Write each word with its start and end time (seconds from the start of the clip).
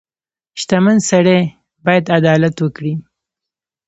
•شتمن 0.59 0.97
سړی 1.09 1.39
باید 1.85 2.05
عدالت 2.17 2.55
وکړي. 2.59 2.93